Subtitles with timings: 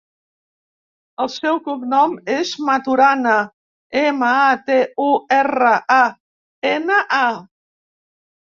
[1.25, 3.35] El seu cognom és Maturana:
[4.05, 6.01] ema, a, te, u, erra, a,
[6.75, 7.25] ena, a.